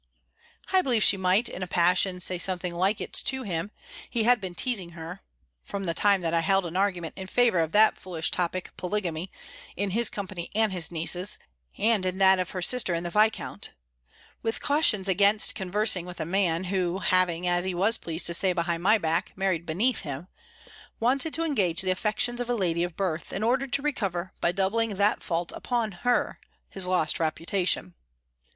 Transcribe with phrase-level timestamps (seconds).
[0.73, 3.69] "I believe she might, in a passion, say something like it to him:
[4.09, 5.21] he had been teazing her
[5.63, 9.31] (from the time that I held an argument in favour of that foolish topic polygamy,
[9.77, 11.37] in his company and his niece's,
[11.77, 13.73] and in that of her sister and the Viscount,)
[14.41, 18.53] with cautions against conversing with a man, who, having, as he was pleased to say
[18.53, 20.27] behind my back, married beneath him,
[20.99, 24.51] wanted to engage the affections of a lady of birth, in order to recover, by
[24.51, 26.39] doubling that fault upon her,
[26.69, 27.93] his lost reputation.